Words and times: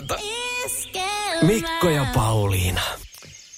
huomenta. 0.00 0.18
Mikko 1.42 1.90
ja 1.90 2.06
Pauliina. 2.14 2.80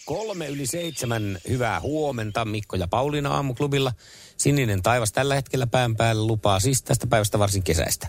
Kolme 0.05 0.49
yli 0.49 0.67
seitsemän, 0.67 1.39
hyvää 1.49 1.81
huomenta 1.81 2.45
Mikko 2.45 2.77
ja 2.77 2.89
Pauliina 2.89 3.35
aamuklubilla. 3.35 3.93
Sininen 4.37 4.83
taivas 4.83 5.13
tällä 5.13 5.35
hetkellä 5.35 5.67
pään 5.67 5.97
päällä 5.97 6.27
lupaa 6.27 6.61
siis 6.61 6.83
tästä 6.83 7.07
päivästä 7.07 7.39
varsin 7.39 7.63
kesäistä. 7.63 8.09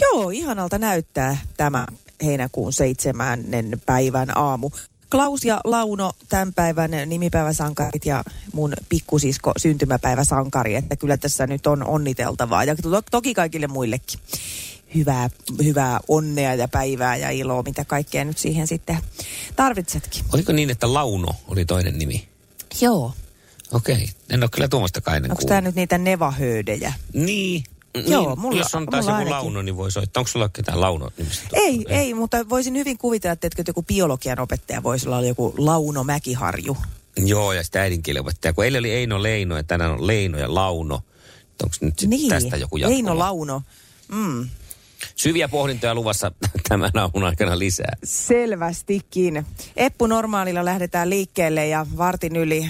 Joo, 0.00 0.30
ihanalta 0.30 0.78
näyttää 0.78 1.36
tämä 1.56 1.86
heinäkuun 2.24 2.72
seitsemännen 2.72 3.82
päivän 3.86 4.38
aamu. 4.38 4.70
Klaus 5.10 5.44
ja 5.44 5.60
Launo, 5.64 6.12
tämän 6.28 6.54
päivän 6.54 6.90
nimipäiväsankarit 7.06 8.06
ja 8.06 8.24
mun 8.52 8.72
pikkusisko 8.88 9.52
syntymäpäiväsankari, 9.56 10.74
että 10.74 10.96
kyllä 10.96 11.16
tässä 11.16 11.46
nyt 11.46 11.66
on 11.66 11.86
onniteltavaa 11.86 12.64
ja 12.64 12.76
to- 12.76 13.02
toki 13.10 13.34
kaikille 13.34 13.66
muillekin. 13.66 14.20
Hyvää, 14.94 15.30
hyvää 15.64 16.00
onnea 16.08 16.54
ja 16.54 16.68
päivää 16.68 17.16
ja 17.16 17.30
iloa, 17.30 17.62
mitä 17.62 17.84
kaikkea 17.84 18.24
nyt 18.24 18.38
siihen 18.38 18.66
sitten 18.66 18.98
tarvitsetkin. 19.56 20.24
Oliko 20.32 20.52
niin, 20.52 20.70
että 20.70 20.94
Launo 20.94 21.28
oli 21.48 21.64
toinen 21.64 21.98
nimi? 21.98 22.28
Joo. 22.80 23.12
Okei, 23.72 24.08
en 24.30 24.42
ole 24.42 24.50
kyllä 24.52 24.68
tuommoista 24.68 25.16
ennen 25.16 25.30
Onko 25.30 25.42
tämä 25.46 25.60
nyt 25.60 25.74
niitä 25.74 25.98
nevahöydejä? 25.98 26.92
Niin. 27.12 27.64
Joo, 28.06 28.28
niin, 28.28 28.38
mulla- 28.40 28.58
Jos 28.58 28.74
on 28.74 28.86
taas 28.86 29.04
joku 29.04 29.16
ainakin. 29.16 29.30
Launo, 29.32 29.62
niin 29.62 29.76
voi 29.76 29.92
soittaa. 29.92 30.20
Onko 30.20 30.28
sulla 30.28 30.48
ketään 30.48 30.80
Launo 30.80 31.10
nimistä? 31.18 31.42
Ei, 31.52 31.84
ei, 31.88 32.14
mutta 32.14 32.48
voisin 32.48 32.74
hyvin 32.76 32.98
kuvitella, 32.98 33.32
että 33.32 33.48
joku 33.68 33.82
biologian 33.82 34.38
opettaja 34.40 34.82
voisi 34.82 35.08
olla 35.08 35.22
joku 35.22 35.54
Launo 35.58 36.04
Mäkiharju. 36.04 36.76
Joo, 37.16 37.52
ja 37.52 37.64
sitä 37.64 37.80
äidinkielenopettaja. 37.80 38.52
Kun 38.52 38.64
eilen 38.64 38.78
oli 38.78 38.90
Eino 38.90 39.22
Leino 39.22 39.56
ja 39.56 39.62
tänään 39.62 39.90
on 39.90 40.06
Leino 40.06 40.38
ja 40.38 40.54
Launo. 40.54 40.94
Onko 41.62 41.76
nyt 41.80 41.94
Niin, 42.06 42.28
tästä 42.28 42.56
joku 42.56 42.76
jatkuma? 42.76 42.96
Eino 42.96 43.18
Launo. 43.18 43.62
Mm. 44.08 44.48
Syviä 45.16 45.48
pohdintoja 45.48 45.94
luvassa 45.94 46.32
tämän 46.68 46.90
aamun 46.94 47.24
aikana 47.24 47.58
lisää. 47.58 47.96
Selvästikin. 48.04 49.46
Eppu 49.76 50.06
Normaalilla 50.06 50.64
lähdetään 50.64 51.10
liikkeelle 51.10 51.66
ja 51.66 51.86
vartin 51.96 52.36
yli 52.36 52.68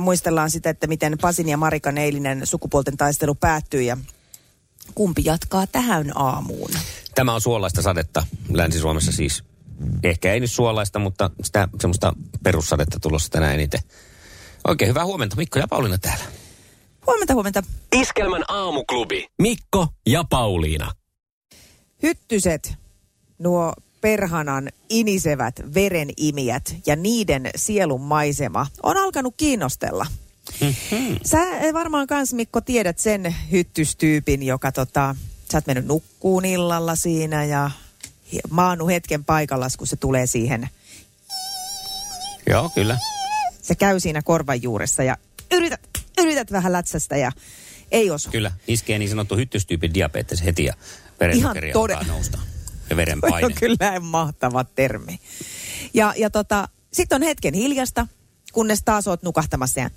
muistellaan 0.00 0.50
sitä, 0.50 0.70
että 0.70 0.86
miten 0.86 1.18
Pasin 1.20 1.48
ja 1.48 1.56
Marikan 1.56 1.98
eilinen 1.98 2.46
sukupuolten 2.46 2.96
taistelu 2.96 3.34
päättyi 3.34 3.86
ja 3.86 3.96
kumpi 4.94 5.22
jatkaa 5.24 5.66
tähän 5.66 6.12
aamuun. 6.14 6.70
Tämä 7.14 7.34
on 7.34 7.40
suolaista 7.40 7.82
sadetta 7.82 8.26
Länsi-Suomessa 8.52 9.12
siis. 9.12 9.44
Ehkä 10.02 10.32
ei 10.32 10.40
nyt 10.40 10.50
suolaista, 10.50 10.98
mutta 10.98 11.30
sitä 11.42 11.68
semmoista 11.80 12.12
perussadetta 12.42 13.00
tulossa 13.00 13.30
tänään 13.30 13.54
eniten. 13.54 13.80
Oikein 14.68 14.88
hyvää 14.88 15.04
huomenta. 15.04 15.36
Mikko 15.36 15.58
ja 15.58 15.68
Pauliina 15.68 15.98
täällä. 15.98 16.24
Huomenta, 17.06 17.34
huomenta. 17.34 17.62
Iskelmän 17.96 18.44
aamuklubi. 18.48 19.26
Mikko 19.38 19.88
ja 20.06 20.24
Pauliina. 20.30 20.92
Hyttyset, 22.06 22.74
nuo 23.38 23.72
perhanan 24.00 24.68
inisevät 24.88 25.60
verenimijät 25.74 26.76
ja 26.86 26.96
niiden 26.96 27.50
sielun 27.56 28.00
maisema 28.00 28.66
on 28.82 28.96
alkanut 28.96 29.34
kiinnostella. 29.36 30.06
Sä 31.24 31.38
varmaan 31.72 32.06
kans 32.06 32.32
Mikko 32.32 32.60
tiedät 32.60 32.98
sen 32.98 33.34
hyttystyypin, 33.50 34.42
joka 34.42 34.72
tota, 34.72 35.16
sä 35.52 35.58
oot 35.58 35.66
mennyt 35.66 35.86
nukkuun 35.86 36.44
illalla 36.44 36.96
siinä 36.96 37.44
ja 37.44 37.70
maannut 38.50 38.88
hetken 38.88 39.24
paikallas, 39.24 39.76
kun 39.76 39.86
se 39.86 39.96
tulee 39.96 40.26
siihen. 40.26 40.68
Joo, 42.50 42.70
kyllä. 42.74 42.98
Se 43.62 43.74
käy 43.74 44.00
siinä 44.00 44.22
korvan 44.22 44.62
juuressa 44.62 45.02
ja 45.02 45.16
yrität, 45.52 45.80
yrität 46.18 46.52
vähän 46.52 46.72
lätsästä 46.72 47.16
ja 47.16 47.32
ei 47.90 48.10
osu. 48.10 48.30
Kyllä. 48.30 48.52
Iskee 48.68 48.98
niin 48.98 49.08
sanottu 49.08 49.36
hyttystyypin 49.36 49.94
diabetes 49.94 50.44
heti 50.44 50.64
ja 50.64 50.74
Ihan 51.34 51.56
alkaa 51.56 51.72
todella- 51.72 52.06
nousta. 52.06 52.38
Ja 52.90 52.96
verenpaine. 52.96 53.44
on 53.46 53.52
kyllä 53.60 54.00
mahtava 54.00 54.64
termi. 54.64 55.20
Ja, 55.94 56.14
ja 56.16 56.30
tota, 56.30 56.68
sitten 56.92 57.16
on 57.16 57.22
hetken 57.22 57.54
hiljasta, 57.54 58.06
kunnes 58.52 58.82
taas 58.84 59.08
oot 59.08 59.22
nukahtamassa 59.22 59.80
ja... 59.80 59.90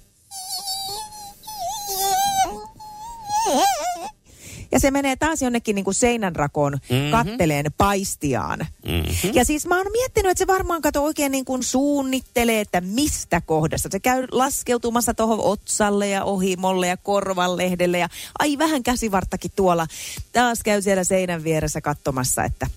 Ja 4.72 4.80
se 4.80 4.92
menee 4.92 5.16
taas 5.16 5.42
jonnekin 5.42 5.76
niin 5.76 5.86
kuin 5.86 5.94
seinänrakoon 5.96 6.74
mm-hmm. 6.74 7.12
katteleen 7.12 7.66
paistiaan. 7.78 8.60
Mm-hmm. 8.60 9.32
Ja 9.34 9.46
siis 9.46 9.66
mä 9.66 9.78
oon 9.78 9.92
miettinyt, 9.92 10.32
että 10.32 10.40
se 10.40 10.48
varmaan 10.48 10.82
kato 10.82 11.04
oikein 11.04 11.32
niin 11.32 11.46
kuin 11.46 11.64
suunnittelee, 11.64 12.62
että 12.62 12.82
mistä 12.82 13.42
kohdasta. 13.42 13.90
Se 13.92 14.00
käy 14.00 14.28
laskeutumassa 14.32 15.14
tuohon 15.14 15.40
otsalle 15.40 16.10
ja 16.10 16.24
ohimolle 16.24 16.88
ja 16.88 16.98
korvanlehdelle 16.98 18.00
ja 18.00 18.10
ai 18.40 18.58
vähän 18.58 18.84
käsivarttakin 18.84 19.52
tuolla. 19.56 19.88
Taas 20.32 20.60
käy 20.64 20.82
siellä 20.82 21.04
seinän 21.04 21.44
vieressä 21.44 21.82
katsomassa, 21.82 22.44
että 22.44 22.68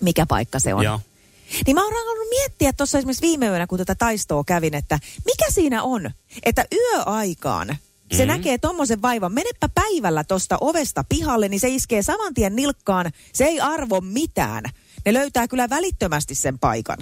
mikä 0.00 0.26
paikka 0.26 0.58
se 0.58 0.74
on. 0.74 0.84
Joo. 0.84 1.00
Niin 1.66 1.74
mä 1.74 1.84
oon 1.84 1.94
alkanut 1.96 2.28
miettiä 2.30 2.72
tuossa 2.72 2.98
esimerkiksi 2.98 3.26
viime 3.26 3.46
yönä, 3.46 3.66
kun 3.66 3.78
tätä 3.78 3.94
taistoa 3.94 4.44
kävin, 4.44 4.74
että 4.74 4.98
mikä 5.24 5.44
siinä 5.50 5.82
on, 5.82 6.10
että 6.42 6.64
yöaikaan 6.72 7.76
se 8.12 8.24
mm. 8.24 8.28
näkee 8.28 8.58
tommosen 8.58 9.02
vaivan. 9.02 9.32
Menepä 9.32 9.68
päivällä 9.74 10.24
tosta 10.24 10.58
ovesta 10.60 11.04
pihalle, 11.08 11.48
niin 11.48 11.60
se 11.60 11.68
iskee 11.68 12.02
saman 12.02 12.34
tien 12.34 12.56
nilkkaan. 12.56 13.12
Se 13.32 13.44
ei 13.44 13.60
arvo 13.60 14.00
mitään. 14.00 14.64
Ne 15.06 15.12
löytää 15.12 15.48
kyllä 15.48 15.70
välittömästi 15.70 16.34
sen 16.34 16.58
paikan. 16.58 16.98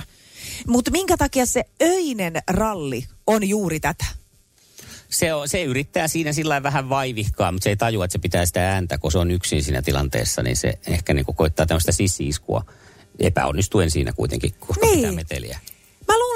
Mutta 0.66 0.90
minkä 0.90 1.16
takia 1.16 1.46
se 1.46 1.64
öinen 1.82 2.34
ralli 2.50 3.06
on 3.26 3.48
juuri 3.48 3.80
tätä? 3.80 4.04
Se, 5.10 5.34
on, 5.34 5.48
se 5.48 5.62
yrittää 5.62 6.08
siinä 6.08 6.32
sillä 6.32 6.62
vähän 6.62 6.88
vaivihkaa, 6.88 7.52
mutta 7.52 7.64
se 7.64 7.70
ei 7.70 7.76
tajua, 7.76 8.04
että 8.04 8.12
se 8.12 8.18
pitää 8.18 8.46
sitä 8.46 8.70
ääntä, 8.70 8.98
kun 8.98 9.12
se 9.12 9.18
on 9.18 9.30
yksin 9.30 9.62
siinä 9.62 9.82
tilanteessa, 9.82 10.42
niin 10.42 10.56
se 10.56 10.78
ehkä 10.86 11.14
niin 11.14 11.24
kuin 11.24 11.36
koittaa 11.36 11.66
tämmöistä 11.66 11.92
sissiiskua 11.92 12.64
epäonnistuen 13.18 13.90
siinä 13.90 14.12
kuitenkin, 14.12 14.54
koska 14.58 14.86
Niin. 14.86 14.96
pitää 14.96 15.12
meteliä. 15.12 15.58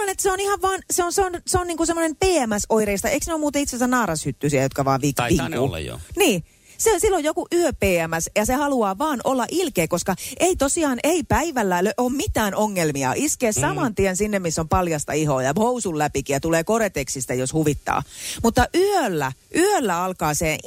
Luulen, 0.08 0.12
että 0.14 0.22
se 0.22 0.32
on 0.32 0.40
ihan 0.40 0.62
vaan, 0.62 0.80
se 0.90 1.04
on, 1.04 1.12
se 1.12 1.22
on, 1.24 1.32
se 1.46 1.58
on 1.58 1.66
niinku 1.66 1.86
semmoinen 1.86 2.16
PMS-oireista. 2.16 3.08
Eikö 3.08 3.24
ne 3.26 3.32
ole 3.32 3.40
muuten 3.40 3.62
itse 3.62 3.76
asiassa 3.76 3.96
naarashyttyisiä, 3.96 4.62
jotka 4.62 4.84
vaan 4.84 5.00
viik- 5.00 5.14
Taitaa 5.14 5.48
ne 5.48 5.58
olla, 5.58 5.78
joo. 5.78 6.00
Niin. 6.16 6.44
Se, 6.78 6.98
silloin 6.98 7.24
joku 7.24 7.46
yö 7.54 7.72
PMS 7.72 8.30
ja 8.36 8.44
se 8.46 8.54
haluaa 8.54 8.98
vaan 8.98 9.20
olla 9.24 9.46
ilkeä, 9.50 9.88
koska 9.88 10.14
ei 10.40 10.56
tosiaan, 10.56 10.98
ei 11.04 11.22
päivällä 11.22 11.80
ole 11.98 12.12
mitään 12.12 12.54
ongelmia. 12.54 13.12
Iskee 13.16 13.50
Mm. 13.56 13.60
saman 13.60 13.94
tien 13.94 14.16
sinne, 14.16 14.38
missä 14.38 14.60
on 14.60 14.68
paljasta 14.68 15.12
ihoa 15.12 15.42
ja 15.42 15.52
housun 15.58 15.98
läpikin 15.98 16.34
ja 16.34 16.40
tulee 16.40 16.64
koreteksistä, 16.64 17.34
jos 17.34 17.52
huvittaa. 17.52 18.02
Mutta 18.42 18.66
yöllä, 18.74 19.32
yöllä 19.56 20.02
alkaa 20.04 20.34
se, 20.34 20.52
"Ii, 20.52 20.60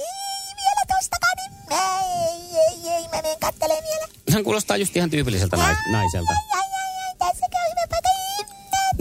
vielä 0.57 0.97
tostakaan, 0.99 1.33
niin 1.37 1.79
ei, 1.81 2.59
ei, 2.59 2.93
ei, 2.93 3.03
mä 3.07 3.21
menen 3.21 3.39
kattelemaan 3.41 3.83
vielä. 3.83 4.07
Hän 4.31 4.43
kuulostaa 4.43 4.77
just 4.77 4.95
ihan 4.95 5.09
tyypilliseltä 5.09 5.57
nais- 5.57 5.91
naiselta. 5.91 6.31
Ai, 6.31 6.59
ai, 6.59 6.61
ai, 6.61 6.70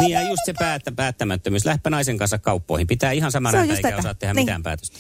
Niin 0.01 0.11
ja 0.13 0.23
just 0.29 0.43
se 0.47 0.53
päättä, 0.59 0.93
päättämättömyys. 0.93 1.65
Lähdepä 1.67 1.91
naisen 1.91 2.19
kanssa 2.19 2.39
kauppoihin. 2.39 2.87
Pitää 2.87 3.13
ihan 3.13 3.33
saman 3.33 3.55
ääntä 3.55 3.75
eikä 3.75 3.89
tätä. 3.89 3.99
osaa 3.99 4.15
tehdä 4.15 4.35
Niin. 4.35 4.45
mitään 4.45 4.63
päätöstä. 4.63 4.99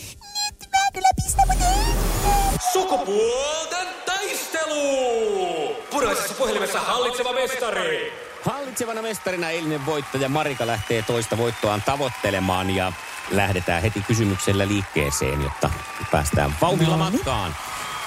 Mä 0.70 0.90
kyllä 0.94 1.08
pistän, 1.24 1.48
mutta 1.48 1.64
ei. 1.64 2.58
Sukupuolten 2.72 3.88
taistelu! 4.06 5.76
Puraisessa 5.90 6.34
puhelimessa 6.34 6.80
hallitseva 6.80 7.32
mestari. 7.32 8.12
Hallitsevana 8.44 9.02
mestarina 9.02 9.50
eilinen 9.50 9.86
voittaja 9.86 10.28
Marika 10.28 10.66
lähtee 10.66 11.02
toista 11.02 11.38
voittoaan 11.38 11.82
tavoittelemaan 11.82 12.70
ja 12.70 12.92
lähdetään 13.30 13.82
heti 13.82 14.00
kysymyksellä 14.06 14.68
liikkeeseen, 14.68 15.42
jotta 15.42 15.70
päästään 16.10 16.54
vauhdilla 16.60 16.96
No 16.96 17.04
niin. 17.04 17.12
matkaan. 17.12 17.56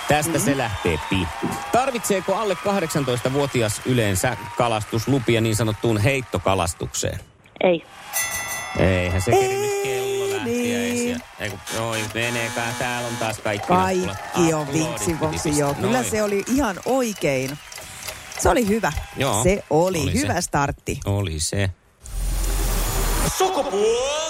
Tästä 0.08 0.40
se 0.40 0.58
lähtee 0.58 1.00
pi. 1.10 1.28
Tarvitseeko 1.72 2.36
alle 2.36 2.54
18-vuotias 2.54 3.82
yleensä 3.86 4.38
kalastuslupia 4.58 5.42
niin 5.42 5.56
sanottuun 5.56 5.98
heittokalastukseen? 5.98 7.20
Ei. 7.64 7.86
Eihän 8.80 9.22
se 9.22 9.32
Ei, 9.32 9.82
kello 9.84 10.36
lähtiä 10.38 10.78
niin. 10.80 11.12
edes. 11.12 11.22
Ei 11.40 11.50
kun, 11.50 11.60
oi, 11.80 12.00
meneekään. 12.14 12.76
Täällä 12.80 13.08
on 13.08 13.18
taas 13.18 13.40
kaikki. 13.40 13.68
Kaikki 13.68 14.54
on 14.54 14.74
vinksi 14.74 15.20
vonksi, 15.20 15.58
joo. 15.60 15.74
Kyllä 15.74 15.98
Noin. 15.98 16.12
se 16.12 16.24
oli 16.24 16.44
ihan 16.48 16.80
oikein. 16.86 17.58
Se 18.40 18.50
oli 18.50 18.68
hyvä. 18.68 18.92
Joo, 19.18 19.44
se 19.44 19.64
oli, 19.70 20.00
oli 20.02 20.12
se. 20.12 20.20
hyvä 20.20 20.42
startti. 20.42 21.00
Oli 21.06 21.40
se. 21.40 21.70
Sukupuolten 23.38 24.23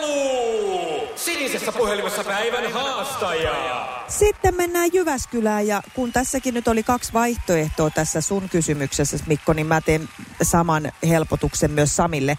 taistelu! 0.00 1.08
Sinisessä 1.16 1.72
puhelimessa 1.72 2.24
päivän 2.24 2.72
haastaja. 2.72 3.88
Sitten 4.08 4.54
mennään 4.54 4.90
Jyväskylään 4.92 5.66
ja 5.66 5.82
kun 5.94 6.12
tässäkin 6.12 6.54
nyt 6.54 6.68
oli 6.68 6.82
kaksi 6.82 7.12
vaihtoehtoa 7.12 7.90
tässä 7.90 8.20
sun 8.20 8.48
kysymyksessä, 8.48 9.16
Mikko, 9.26 9.52
niin 9.52 9.66
mä 9.66 9.80
teen 9.80 10.08
saman 10.42 10.92
helpotuksen 11.08 11.70
myös 11.70 11.96
Samille. 11.96 12.38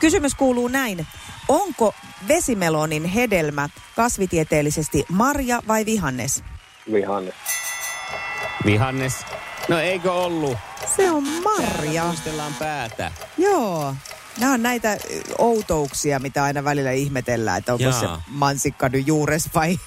Kysymys 0.00 0.34
kuuluu 0.34 0.68
näin. 0.68 1.06
Onko 1.48 1.94
vesimelonin 2.28 3.04
hedelmä 3.04 3.68
kasvitieteellisesti 3.96 5.04
marja 5.08 5.62
vai 5.68 5.84
vihannes? 5.86 6.42
Vihannes. 6.92 7.34
Vihannes. 8.64 9.14
No 9.68 9.78
eikö 9.78 10.12
ollut? 10.12 10.58
Se 10.96 11.10
on 11.10 11.24
Täällä 11.24 11.40
marja. 11.42 12.04
muistellaan 12.04 12.54
päätä. 12.58 13.12
Joo. 13.38 13.94
Nämä 14.40 14.52
on 14.52 14.62
näitä 14.62 14.96
outouksia, 15.38 16.18
mitä 16.18 16.44
aina 16.44 16.64
välillä 16.64 16.90
ihmetellään, 16.90 17.58
että 17.58 17.72
onko 17.72 17.84
Jaa. 17.84 18.00
se 18.00 18.06
mansikka 18.28 18.88
nyt 18.88 19.06
juures 19.06 19.48
vai 19.54 19.78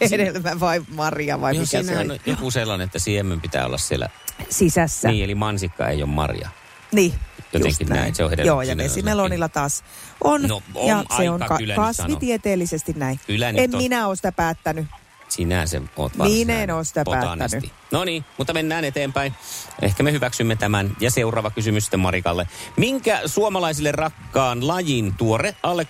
hedelmä 0.10 0.60
vai 0.60 0.82
marja 0.94 1.40
vai 1.40 1.54
Joo, 1.54 1.60
mikä 1.62 1.82
se 1.82 1.98
on 1.98 2.18
joku 2.26 2.50
sellainen, 2.50 2.84
että 2.84 2.98
siemen 2.98 3.40
pitää 3.40 3.66
olla 3.66 3.78
siellä. 3.78 4.08
Sisässä. 4.50 5.08
Niin, 5.08 5.24
eli 5.24 5.34
mansikka 5.34 5.88
ei 5.88 6.02
ole 6.02 6.10
marja. 6.10 6.48
Niin, 6.92 7.14
Jotenkin 7.52 7.86
just 7.86 7.90
näin, 7.90 8.14
se 8.14 8.24
on 8.24 8.30
hedelmä. 8.30 8.46
Joo, 8.46 8.62
ja 8.62 8.76
vesimelonilla 8.76 9.48
taas 9.48 9.84
on. 10.24 10.42
No, 10.42 10.62
on 10.74 10.88
ja 10.88 11.04
se 11.16 11.30
on 11.30 11.40
nyt 11.40 11.76
kasvitieteellisesti 11.76 12.92
näin. 12.92 13.20
Kyllä 13.26 13.48
en 13.48 13.74
on. 13.74 13.82
minä 13.82 14.06
ole 14.06 14.16
sitä 14.16 14.32
päättänyt. 14.32 14.86
Sinä 15.28 15.66
se 15.66 15.82
oot 15.96 16.12
Niin 16.16 16.50
en 16.50 16.70
oo 16.70 16.84
sitä 16.84 17.04
päättänyt. 17.10 17.72
No 17.90 18.04
niin, 18.04 18.24
mutta 18.38 18.54
mennään 18.54 18.84
eteenpäin. 18.84 19.34
Ehkä 19.82 20.02
me 20.02 20.12
hyväksymme 20.12 20.56
tämän. 20.56 20.96
Ja 21.00 21.10
seuraava 21.10 21.50
kysymys 21.50 21.84
sitten 21.84 22.00
Marikalle. 22.00 22.48
Minkä 22.76 23.20
suomalaisille 23.26 23.92
rakkaan 23.92 24.66
lajin 24.68 25.14
tuore 25.14 25.54
alle 25.62 25.86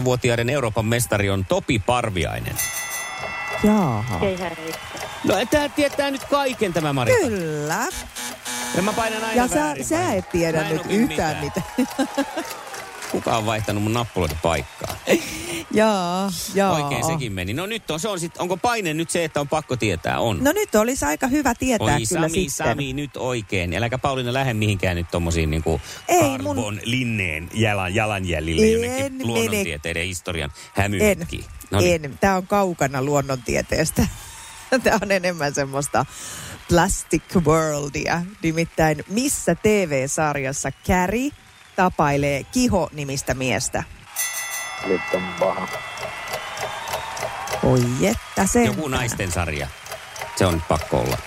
18-vuotiaiden 0.00 0.50
Euroopan 0.50 0.86
mestari 0.86 1.30
on 1.30 1.44
Topi 1.44 1.78
Parviainen? 1.78 2.56
Jaaha. 3.64 4.20
No 5.24 5.34
tämä 5.50 5.68
tietää 5.68 6.10
nyt 6.10 6.24
kaiken 6.24 6.72
tämä 6.72 6.92
Marika. 6.92 7.18
Kyllä. 7.28 7.86
Ja 8.76 8.82
mä 8.82 8.92
painan 8.92 9.24
aina 9.24 9.42
Ja 9.42 9.48
sä, 9.48 9.54
väärin. 9.54 9.84
sä 9.84 10.12
et 10.12 10.30
tiedä 10.30 10.68
nyt 10.68 10.82
yhtään 10.88 11.44
mitään. 11.44 11.66
Kuka 13.12 13.36
on 13.36 13.46
vaihtanut 13.46 13.82
mun 13.82 13.92
nappuloiden 13.92 14.38
paikkaa? 14.42 14.96
Jaa, 15.74 16.30
jaa. 16.54 16.72
Oikein 16.72 17.04
sekin 17.06 17.32
meni. 17.32 17.54
No 17.54 17.66
nyt 17.66 17.90
on, 17.90 18.00
se 18.00 18.08
on 18.08 18.20
sit, 18.20 18.36
onko 18.38 18.56
paine 18.56 18.94
nyt 18.94 19.10
se, 19.10 19.24
että 19.24 19.40
on 19.40 19.48
pakko 19.48 19.76
tietää? 19.76 20.18
On. 20.20 20.44
No 20.44 20.52
nyt 20.52 20.74
olisi 20.74 21.04
aika 21.04 21.26
hyvä 21.26 21.54
tietää 21.54 21.94
Oi 21.94 22.02
kyllä 22.08 22.28
Sami, 22.28 22.48
sitten. 22.48 22.66
Sami, 22.66 22.92
nyt 22.92 23.16
oikein. 23.16 23.74
Äläkä 23.74 23.98
Pauliina 23.98 24.32
lähde 24.32 24.54
mihinkään 24.54 24.96
nyt 24.96 25.06
tommosiin 25.10 25.50
niinku 25.50 25.80
Ei, 26.08 26.38
mun- 26.38 26.80
linneen 26.84 27.48
jalan, 27.54 27.94
jalanjäljille 27.94 28.66
En 28.66 28.72
jonnekin 28.72 29.12
mene. 29.12 29.24
luonnontieteiden 29.24 30.06
historian 30.06 30.50
En, 30.76 30.82
hämyynkin. 30.82 31.44
No 31.70 31.80
niin. 31.80 32.04
en. 32.04 32.18
Tämä 32.20 32.36
on 32.36 32.46
kaukana 32.46 33.02
luonnontieteestä. 33.02 34.06
Tämä 34.82 34.98
on 35.02 35.10
enemmän 35.12 35.54
semmoista 35.54 36.06
plastic 36.68 37.22
worldia. 37.44 38.22
Nimittäin 38.42 39.04
missä 39.08 39.54
TV-sarjassa 39.54 40.70
Carrie 40.88 41.30
tapailee 41.76 42.44
Kiho-nimistä 42.52 43.34
miestä? 43.34 43.82
Nyt 44.86 45.00
on 45.14 45.22
paha. 45.40 45.68
Oi 47.62 47.80
että 48.02 48.46
se. 48.46 48.64
Joku 48.64 48.88
naisten 48.88 49.32
sarja. 49.32 49.66
Se 50.36 50.46
on 50.46 50.62
pakko 50.68 50.98
olla. 50.98 51.18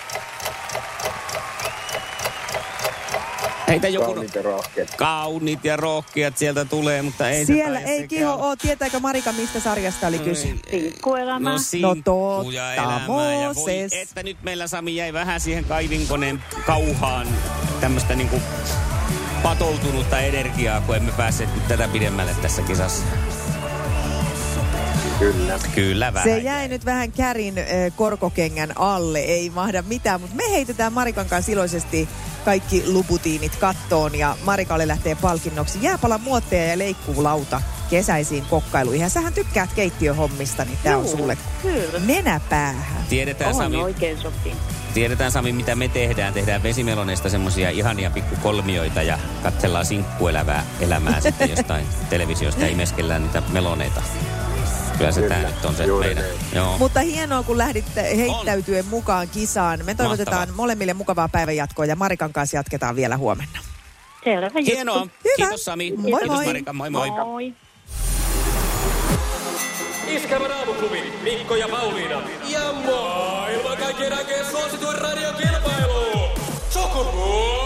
Heitä 3.68 3.88
joku... 3.88 4.06
Kauniit 4.06 4.34
ja 4.34 4.42
rohkeat. 4.42 4.94
Kauniit 4.96 5.64
ja 5.64 5.76
rohkeat 5.76 6.38
sieltä 6.38 6.64
tulee, 6.64 7.02
mutta 7.02 7.30
ei 7.30 7.46
Siellä 7.46 7.80
ei 7.80 8.08
Kiho 8.08 8.34
ole. 8.34 8.56
Tietääkö 8.56 9.00
Marika, 9.00 9.32
mistä 9.32 9.60
sarjasta 9.60 10.06
oli 10.06 10.18
kyse? 10.18 10.54
Sinkkuelämä. 10.70 11.50
No, 11.80 11.96
totta, 12.04 12.52
ja 12.52 12.74
elämää. 12.74 12.98
Ja 12.98 13.54
voi, 13.54 13.74
että 13.92 14.22
nyt 14.22 14.36
meillä 14.42 14.66
Sami 14.66 14.96
jäi 14.96 15.12
vähän 15.12 15.40
siihen 15.40 15.64
kaivinkoneen 15.64 16.42
kauhaan 16.66 17.26
tämmöistä 17.80 18.14
niinku 18.14 18.42
patoutunutta 19.42 20.20
energiaa, 20.20 20.80
kun 20.80 20.96
emme 20.96 21.12
päässeet 21.12 21.54
nyt 21.54 21.68
tätä 21.68 21.88
pidemmälle 21.88 22.36
tässä 22.42 22.62
kisassa. 22.62 23.04
Kyllä. 25.18 25.58
Kyllä 25.74 26.12
vähän. 26.14 26.28
Se 26.28 26.38
jäi 26.38 26.68
nyt 26.68 26.84
vähän 26.84 27.12
kärin 27.12 27.58
äh, 27.58 27.64
korkokengän 27.96 28.72
alle, 28.76 29.18
ei 29.18 29.50
mahda 29.50 29.82
mitään, 29.82 30.20
mutta 30.20 30.36
me 30.36 30.50
heitetään 30.50 30.92
Marikan 30.92 31.26
kanssa 31.26 31.52
iloisesti 31.52 32.08
kaikki 32.44 32.82
luputiinit 32.86 33.56
kattoon 33.56 34.14
ja 34.14 34.36
Marikalle 34.44 34.88
lähtee 34.88 35.14
palkinnoksi 35.14 35.78
jääpalan 35.82 36.20
muotteja 36.20 36.66
ja 36.66 36.78
leikkuulauta 36.78 37.62
kesäisiin 37.90 38.44
kokkailuihin. 38.50 39.02
Ja 39.02 39.08
sähän 39.08 39.32
tykkäät 39.32 39.72
keittiöhommista, 39.72 40.64
niin 40.64 40.78
tää 40.82 40.98
on 40.98 41.04
Juu, 41.04 41.16
sulle 41.16 41.38
Kyllä. 41.62 41.98
nenäpäähän. 42.06 43.04
Tiedetään 43.08 43.50
On 43.50 43.56
Sami, 43.56 43.76
oikein 43.76 44.18
sopii. 44.18 44.52
tiedetään 44.94 45.32
Sami, 45.32 45.52
mitä 45.52 45.74
me 45.74 45.88
tehdään. 45.88 46.34
Tehdään 46.34 46.62
vesimeloneista 46.62 47.28
semmosia 47.28 47.70
ihania 47.70 48.10
pikkukolmioita 48.10 49.02
ja 49.02 49.18
katsellaan 49.42 49.86
sinkkuelävää 49.86 50.66
elämää 50.80 51.20
sitten 51.20 51.50
jostain 51.50 51.86
televisiosta 52.10 52.60
ja 52.60 52.68
imeskellään 52.68 53.22
niitä 53.22 53.42
meloneita. 53.52 54.02
Kyllä 54.98 55.12
se 55.12 55.20
Kyllä, 55.20 55.38
nyt 55.38 55.64
on 55.64 55.74
se 55.74 55.84
juuri 55.84 56.06
meidän. 56.06 56.24
niin. 56.24 56.36
Joo. 56.54 56.78
Mutta 56.78 57.00
hienoa, 57.00 57.42
kun 57.42 57.58
lähditte 57.58 58.16
heittäytyen 58.16 58.84
mukaan 58.86 59.28
kisaan. 59.28 59.80
Me 59.84 59.94
toivotetaan 59.94 60.36
Mahtavaa. 60.38 60.56
molemmille 60.56 60.94
mukavaa 60.94 61.28
päivänjatkoa 61.28 61.84
ja 61.86 61.96
Marikan 61.96 62.32
kanssa 62.32 62.56
jatketaan 62.56 62.96
vielä 62.96 63.16
huomenna. 63.16 63.58
Selvä 64.24 64.46
juttu. 64.46 64.58
Hienoa. 64.66 65.00
Hyvä. 65.00 65.34
Kiitos 65.36 65.64
Sami. 65.64 65.94
Moi 65.96 66.04
Kiitos 66.20 66.36
moi. 66.36 66.46
Marika. 66.46 66.72
Moi 66.72 66.90
moi. 66.90 67.10
Moi. 67.10 67.54
Iskävä 70.06 70.48
raamuklubi, 70.48 71.12
Mikko 71.22 71.56
ja 71.56 71.68
Pauliina. 71.68 72.22
Ja 72.48 72.60
maailman 72.86 73.76
kaikkien 73.78 74.12
aikeen 74.12 74.46
suosituen 74.46 74.98
radiokilpailu. 74.98 76.28
Sukupuolten 76.70 77.65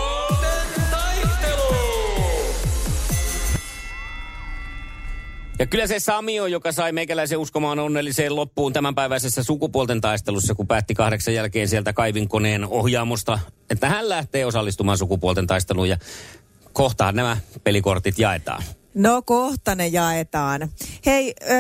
Ja 5.61 5.67
kyllä 5.67 5.87
se 5.87 5.99
Sami 5.99 6.41
on, 6.41 6.53
joka 6.53 6.73
sai 6.73 6.93
meikäläisen 6.93 7.39
uskomaan 7.39 7.79
onnelliseen 7.79 8.37
loppuun 8.37 8.73
tämänpäiväisessä 8.73 9.43
sukupuolten 9.43 10.01
taistelussa, 10.01 10.55
kun 10.55 10.67
päätti 10.67 10.95
kahdeksan 10.95 11.35
jälkeen 11.35 11.69
sieltä 11.69 11.93
kaivinkoneen 11.93 12.67
ohjaamosta, 12.67 13.39
että 13.71 13.89
hän 13.89 14.09
lähtee 14.09 14.47
osallistumaan 14.47 14.99
sukupuolten 14.99 15.47
taisteluun 15.47 15.89
ja 15.89 15.97
kohtaan 16.73 17.17
nämä 17.17 17.37
pelikortit 17.65 18.19
jaetaan. 18.19 18.63
No 18.95 19.23
kohta 19.23 19.75
ne 19.75 19.87
jaetaan. 19.87 20.69
Hei, 21.07 21.35
ö, 21.51 21.55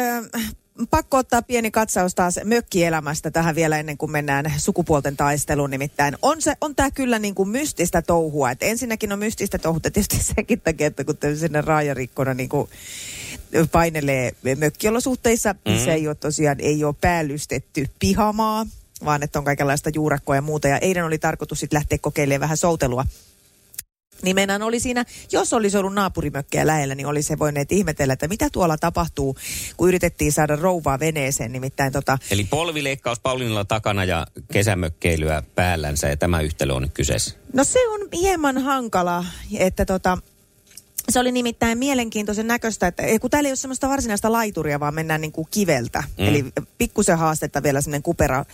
pakko 0.91 1.17
ottaa 1.17 1.43
pieni 1.43 1.71
katsaus 1.71 2.15
taas 2.15 2.41
mökkielämästä 2.45 3.31
tähän 3.31 3.55
vielä 3.55 3.79
ennen 3.79 3.99
kuin 3.99 4.13
mennään 4.13 4.53
sukupuolten 4.59 5.17
taisteluun. 5.17 5.71
Nimittäin 5.71 6.17
on, 6.23 6.43
se, 6.43 6.55
on 6.61 6.77
tämä 6.77 6.91
kyllä 6.91 7.19
niin 7.19 7.35
kuin 7.35 7.49
mystistä 7.49 8.03
touhua. 8.03 8.51
Et 8.51 8.63
ensinnäkin 8.63 9.13
on 9.13 9.19
mystistä 9.19 9.59
touhua 9.59 9.81
tietysti 9.81 10.23
senkin 10.23 10.61
takia, 10.61 10.87
että 10.87 11.05
kun 11.05 11.17
sinne 11.37 11.61
raajarikkona 11.61 12.35
niin 12.35 12.49
kuin 12.49 12.69
painelee 13.73 14.33
mökkiolosuhteissa, 14.57 15.53
mm. 15.53 15.79
se 15.85 15.93
ei 15.93 16.09
ole 16.09 16.15
tosiaan 16.15 16.61
ei 16.61 16.85
ole 16.85 16.95
päällystetty 17.01 17.87
pihamaa, 17.99 18.67
vaan 19.05 19.23
että 19.23 19.39
on 19.39 19.45
kaikenlaista 19.45 19.91
juurakkoa 19.95 20.35
ja 20.35 20.43
muuta. 20.43 20.69
Ja 20.69 20.79
eilen 20.79 21.05
oli 21.05 21.19
tarkoitus 21.19 21.61
sitten 21.61 21.77
lähteä 21.77 21.99
kokeilemaan 21.99 22.41
vähän 22.41 22.57
soutelua 22.57 23.05
niin 24.23 24.37
meidän 24.37 24.63
oli 24.63 24.81
siinä, 24.81 25.05
jos 25.33 25.53
olisi 25.53 25.79
ollut 25.79 25.95
naapurimökkejä 25.95 26.67
lähellä, 26.67 26.95
niin 26.95 27.07
olisi 27.07 27.29
se 27.29 27.39
voineet 27.39 27.73
ihmetellä, 27.73 28.13
että 28.13 28.29
mitä 28.29 28.49
tuolla 28.53 28.79
tapahtuu, 28.79 29.37
kun 29.77 29.89
yritettiin 29.89 30.33
saada 30.33 30.57
rouvaa 30.57 31.01
veneeseen. 31.01 31.53
Nimittäin 31.53 31.93
tota, 31.93 32.19
Eli 32.31 32.45
polvileikkaus 32.45 33.21
Pauliinalla 33.21 33.65
takana 33.65 34.05
ja 34.05 34.27
kesämökkeilyä 34.53 35.43
päällänsä 35.55 36.09
ja 36.09 36.17
tämä 36.17 36.41
yhtälö 36.41 36.73
on 36.75 36.83
nyt 36.83 36.95
kyseessä. 36.95 37.35
no 37.53 37.65
se 37.65 37.89
on 37.89 38.01
hieman 38.13 38.59
hankala, 38.59 39.25
että 39.59 39.85
tota, 39.85 40.19
se 41.13 41.19
oli 41.21 41.33
nimittäin 41.33 41.79
mielenkiintoisen 41.79 42.47
näköistä, 42.47 42.87
että 42.87 43.03
kun 43.21 43.31
täällä 43.31 43.47
ei 43.47 43.51
ole 43.51 43.57
semmoista 43.57 43.89
varsinaista 43.89 44.33
laituria, 44.33 44.81
vaan 44.81 44.95
mennään 44.95 45.21
niin 45.21 45.33
kuin 45.33 45.49
kiveltä. 45.51 46.05
Mm. 46.19 46.29
Eli 46.29 46.45
pikkusen 46.79 47.19
haastetta 47.19 47.63
vielä 47.63 47.81
semmoinen 47.81 48.03
kupera, 48.03 48.45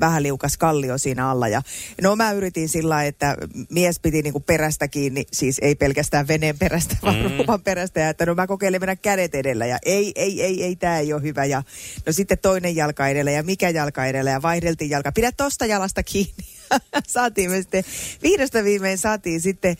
vähän 0.00 0.22
liukas 0.22 0.56
kallio 0.56 0.98
siinä 0.98 1.30
alla. 1.30 1.48
Ja 1.48 1.62
no 2.02 2.16
mä 2.16 2.32
yritin 2.32 2.68
sillä 2.68 2.94
lailla, 2.94 3.08
että 3.08 3.36
mies 3.70 4.00
piti 4.00 4.22
niin 4.22 4.32
kuin 4.32 4.44
perästä 4.44 4.88
kiinni, 4.88 5.24
siis 5.32 5.58
ei 5.62 5.74
pelkästään 5.74 6.28
veneen 6.28 6.58
perästä, 6.58 6.96
vaan 7.02 7.16
Mm. 7.18 7.22
ruuvan 7.38 7.62
perästä. 7.62 8.00
Ja 8.00 8.08
että 8.08 8.26
no 8.26 8.34
mä 8.34 8.46
kokeilen 8.46 8.80
mennä 8.80 8.96
kädet 8.96 9.34
edellä 9.34 9.66
ja 9.66 9.78
ei, 9.84 10.12
ei, 10.16 10.42
ei, 10.42 10.64
ei, 10.64 10.76
tämä 10.76 10.98
ei 10.98 11.12
ole 11.12 11.22
hyvä. 11.22 11.44
Ja 11.44 11.62
no 12.06 12.12
sitten 12.12 12.38
toinen 12.38 12.76
jalka 12.76 13.08
edellä 13.08 13.30
ja 13.30 13.42
mikä 13.42 13.70
jalka 13.70 14.06
edellä 14.06 14.30
ja 14.30 14.42
vaihdeltiin 14.42 14.90
jalka. 14.90 15.12
Pidä 15.12 15.32
tosta 15.32 15.66
jalasta 15.66 16.02
kiinni. 16.02 16.44
saatiin 17.06 17.50
me 17.50 17.56
sitten, 17.56 17.84
vihdosta 18.22 18.64
viimein 18.64 18.98
saatiin 18.98 19.40
sitten 19.40 19.76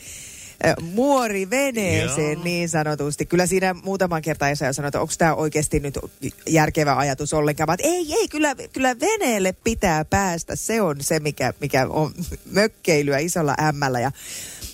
muori 0.80 1.50
veneeseen 1.50 2.32
Joo. 2.32 2.44
niin 2.44 2.68
sanotusti. 2.68 3.26
Kyllä 3.26 3.46
siinä 3.46 3.74
muutaman 3.74 4.22
kertaa 4.22 4.48
Esa 4.48 4.72
sanoi, 4.72 4.88
että 4.88 5.00
onko 5.00 5.12
tämä 5.18 5.34
oikeasti 5.34 5.80
nyt 5.80 5.98
järkevä 6.48 6.96
ajatus 6.96 7.34
ollenkaan. 7.34 7.74
Että 7.74 7.88
ei, 7.88 8.14
ei, 8.14 8.28
kyllä, 8.28 8.54
kyllä 8.72 8.96
veneelle 9.00 9.54
pitää 9.64 10.04
päästä. 10.04 10.56
Se 10.56 10.82
on 10.82 10.96
se, 11.00 11.20
mikä, 11.20 11.54
mikä 11.60 11.86
on 11.90 12.14
mökkeilyä 12.50 13.18
isolla 13.18 13.54
ämmällä. 13.68 14.00
Ja 14.00 14.12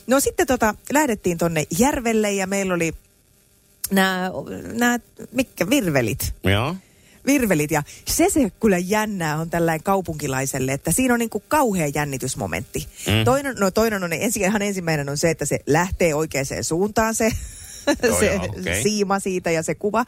no 0.06 0.20
sitten 0.20 0.46
tota, 0.46 0.74
lähdettiin 0.92 1.38
tonne 1.38 1.64
järvelle 1.78 2.32
ja 2.32 2.46
meillä 2.46 2.74
oli 2.74 2.92
nämä, 3.90 4.30
nämä 4.72 4.98
mitkä, 5.32 5.70
virvelit 5.70 6.34
Joo. 6.44 6.76
Virvelit. 7.26 7.70
Ja 7.70 7.82
se 8.06 8.26
se 8.30 8.50
kyllä 8.60 8.78
jännää 8.78 9.36
on 9.36 9.50
tällainen 9.50 9.82
kaupunkilaiselle, 9.82 10.72
että 10.72 10.92
siinä 10.92 11.14
on 11.14 11.20
niin 11.20 11.30
kuin 11.30 11.44
kauhea 11.48 11.86
jännitysmomentti. 11.94 12.88
Mm. 13.06 13.24
Toinen, 13.24 13.56
no 13.60 13.70
toinen 13.70 14.04
on, 14.04 14.12
ensi, 14.12 14.40
ihan 14.40 14.62
ensimmäinen 14.62 15.08
on 15.08 15.18
se, 15.18 15.30
että 15.30 15.44
se 15.44 15.58
lähtee 15.66 16.14
oikeaan 16.14 16.46
suuntaan 16.62 17.14
se, 17.14 17.30
Joo, 18.02 18.18
se 18.20 18.26
joo, 18.26 18.44
okei. 18.44 18.82
siima 18.82 19.20
siitä 19.20 19.50
ja 19.50 19.62
se 19.62 19.74
kuva. 19.74 20.04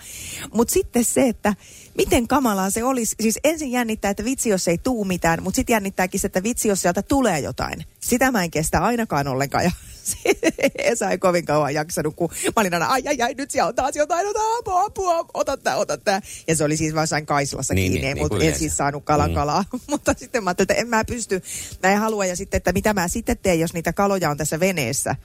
Mutta 0.54 0.74
sitten 0.74 1.04
se, 1.04 1.28
että 1.28 1.54
miten 1.98 2.28
kamalaa 2.28 2.70
se 2.70 2.84
olisi. 2.84 3.16
Siis 3.20 3.38
ensin 3.44 3.70
jännittää, 3.70 4.10
että 4.10 4.24
vitsi, 4.24 4.48
jos 4.48 4.68
ei 4.68 4.78
tuu 4.78 5.04
mitään, 5.04 5.42
mutta 5.42 5.56
sitten 5.56 5.74
jännittääkin 5.74 6.20
se, 6.20 6.26
että 6.26 6.42
vitsi, 6.42 6.68
jos 6.68 6.82
sieltä 6.82 7.02
tulee 7.02 7.40
jotain. 7.40 7.84
Sitä 8.00 8.32
mä 8.32 8.44
en 8.44 8.50
kestä 8.50 8.80
ainakaan 8.80 9.28
ollenkaan. 9.28 9.64
Ja 9.64 9.70
Esa 10.78 11.10
ei 11.10 11.18
kovin 11.18 11.44
kauan 11.44 11.74
jaksanut, 11.74 12.14
kun 12.16 12.30
mä 12.44 12.52
olin 12.56 12.74
aina, 12.74 12.86
ai 12.86 13.02
ai 13.06 13.22
ai, 13.22 13.34
nyt 13.34 13.50
siellä 13.50 13.68
on 13.68 13.74
taas 13.74 13.96
jotain, 13.96 14.26
ota 14.26 14.40
apua, 14.58 14.84
apua, 14.84 15.26
ota 15.34 15.56
tää, 15.56 15.76
ota 15.76 15.98
tää. 15.98 16.20
Ja 16.48 16.56
se 16.56 16.64
oli 16.64 16.76
siis 16.76 16.94
vaan 16.94 17.02
jossain 17.02 17.26
Kaislassa 17.26 17.74
Niin, 17.74 17.92
kiinni, 17.92 18.06
niin, 18.08 18.14
niin 18.14 18.24
mutta 18.24 18.38
kuin 18.38 18.48
en 18.48 18.58
siis 18.58 18.76
saanut 18.76 19.04
kalan 19.04 19.30
Mm. 19.30 19.34
kalaa. 19.34 19.64
mutta 19.90 20.14
sitten 20.16 20.44
mä 20.44 20.50
ajattelin, 20.50 20.70
että 20.70 20.80
en 20.82 20.88
mä 20.88 21.04
pysty, 21.04 21.42
mä 21.82 21.92
en 21.92 21.98
halua. 21.98 22.26
Ja 22.26 22.36
sitten, 22.36 22.58
että 22.58 22.72
mitä 22.72 22.94
mä 22.94 23.08
sitten 23.08 23.38
teen, 23.38 23.60
jos 23.60 23.74
niitä 23.74 23.92
kaloja 23.92 24.30
on 24.30 24.36
tässä 24.36 24.60
veneessä. 24.60 25.16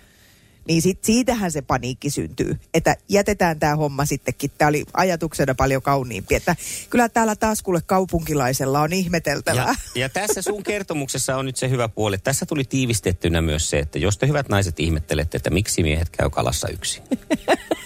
Niin 0.68 0.82
sit 0.82 1.04
siitähän 1.04 1.52
se 1.52 1.62
paniikki 1.62 2.10
syntyy, 2.10 2.60
että 2.74 2.96
jätetään 3.10 3.60
tämä 3.60 3.76
homma 3.76 4.06
sittenkin. 4.06 4.52
Tämä 4.58 4.70
oli 4.70 4.86
ajatuksena 4.94 5.56
paljon 5.56 5.82
kauniimpi, 5.82 6.36
että 6.36 6.56
kyllä 6.90 7.10
täällä 7.10 7.36
taas 7.36 7.62
kuule 7.62 7.82
kaupunkilaisella 7.86 8.82
on 8.82 8.94
ihmeteltävää. 8.94 9.76
Ja, 9.96 10.02
ja 10.02 10.10
tässä 10.10 10.42
sun 10.42 10.64
kertomuksessa 10.72 11.38
on 11.38 11.46
nyt 11.46 11.58
se 11.58 11.70
hyvä 11.70 11.88
puoli. 11.88 12.18
Tässä 12.18 12.46
tuli 12.46 12.64
tiivistettynä 12.64 13.42
myös 13.42 13.70
se, 13.70 13.80
että 13.80 14.00
jos 14.00 14.18
te 14.18 14.28
hyvät 14.28 14.50
naiset 14.50 14.80
ihmettelette, 14.80 15.38
että 15.38 15.50
miksi 15.50 15.84
miehet 15.84 16.10
käy 16.10 16.30
kalassa 16.30 16.68
yksin. 16.68 17.04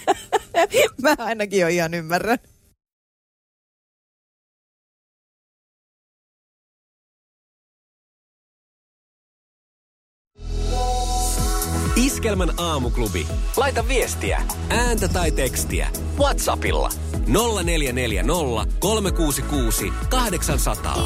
Mä 1.02 1.16
ainakin 1.18 1.60
jo 1.60 1.68
ihan 1.68 1.94
ymmärrän. 1.94 2.38
Iskelmän 11.96 12.52
aamuklubi. 12.56 13.26
Laita 13.56 13.88
viestiä, 13.88 14.42
ääntä 14.70 15.08
tai 15.08 15.30
tekstiä. 15.30 15.88
Whatsappilla 16.18 16.90
0440 17.26 18.76
366 18.78 19.92
800. 20.10 20.96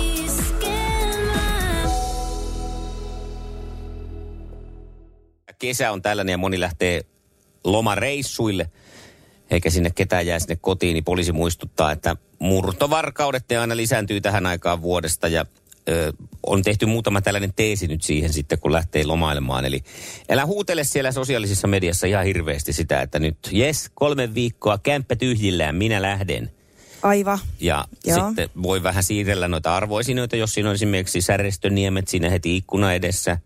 Kesä 5.58 5.92
on 5.92 6.02
tällainen 6.02 6.32
ja 6.32 6.38
moni 6.38 6.60
lähtee 6.60 7.00
lomareissuille, 7.64 8.70
eikä 9.50 9.70
sinne 9.70 9.90
ketään 9.90 10.26
jää 10.26 10.38
sinne 10.38 10.56
kotiin, 10.56 10.94
niin 10.94 11.04
poliisi 11.04 11.32
muistuttaa, 11.32 11.92
että 11.92 12.16
murtovarkaudet 12.38 13.44
ne 13.50 13.58
aina 13.58 13.76
lisääntyy 13.76 14.20
tähän 14.20 14.46
aikaan 14.46 14.82
vuodesta 14.82 15.28
ja 15.28 15.46
ö, 15.88 16.12
on 16.46 16.62
tehty 16.62 16.86
muutama 16.86 17.20
tällainen 17.20 17.52
teesi 17.56 17.86
nyt 17.86 18.02
siihen 18.02 18.32
sitten, 18.32 18.58
kun 18.58 18.72
lähtee 18.72 19.04
lomailemaan. 19.04 19.64
Eli 19.64 19.84
älä 20.30 20.46
huutele 20.46 20.84
siellä 20.84 21.12
sosiaalisessa 21.12 21.68
mediassa 21.68 22.06
ihan 22.06 22.24
hirveästi 22.24 22.72
sitä, 22.72 23.02
että 23.02 23.18
nyt 23.18 23.36
jes, 23.50 23.90
kolme 23.94 24.34
viikkoa, 24.34 24.78
kämppä 24.78 25.16
tyhjillään, 25.16 25.74
minä 25.74 26.02
lähden. 26.02 26.50
Aivan. 27.02 27.38
Ja 27.60 27.84
Joo. 28.04 28.28
sitten 28.28 28.50
voi 28.62 28.82
vähän 28.82 29.02
siirrellä 29.02 29.48
noita 29.48 29.76
arvoisinoita, 29.76 30.36
jos 30.36 30.54
siinä 30.54 30.68
on 30.68 30.74
esimerkiksi 30.74 31.20
Särestöniemet 31.20 32.08
siinä 32.08 32.30
heti 32.30 32.56
ikkuna 32.56 32.94
edessä. 32.94 33.38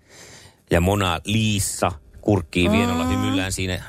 Ja 0.70 0.80
Mona 0.80 1.20
Liissa 1.24 1.92
kurkkii 2.20 2.70
vienolla 2.70 3.04
hymyllään 3.06 3.52
siinä 3.52 3.82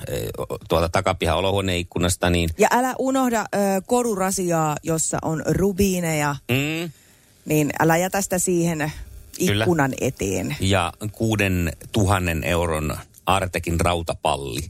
tuolta 0.69 0.89
takapihan 0.89 1.37
olohuoneen 1.37 1.77
ikkunasta, 1.79 2.29
niin 2.29 2.49
Ja 2.57 2.67
älä 2.71 2.95
unohda 2.99 3.39
ö, 3.41 3.57
korurasiaa, 3.87 4.75
jossa 4.83 5.17
on 5.21 5.43
rubiineja, 5.45 6.35
mm, 6.51 6.91
niin 7.45 7.69
älä 7.79 7.97
jätä 7.97 8.21
sitä 8.21 8.39
siihen 8.39 8.91
Kyllä. 9.39 9.63
ikkunan 9.63 9.93
eteen. 10.01 10.55
ja 10.59 10.93
kuuden 11.11 11.73
tuhannen 11.91 12.43
euron 12.43 12.97
Artekin 13.25 13.79
rautapalli. 13.79 14.61